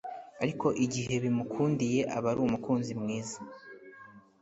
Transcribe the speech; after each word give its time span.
ariko 0.43 0.67
igihe 0.85 1.15
bimukundiye 1.23 2.01
aba 2.17 2.27
ari 2.31 2.39
umukunzi 2.47 2.91
mwiza 3.01 3.39